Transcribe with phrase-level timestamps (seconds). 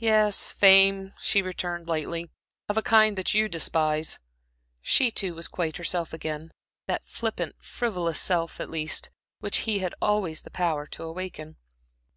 [0.00, 2.28] "Yes, fame," she returned, lightly
[2.68, 4.18] "of a kind that you despise."
[4.82, 6.50] She, too, was quite herself again
[6.88, 11.54] that flippant, frivolous self, at least, which he had always the power to awaken.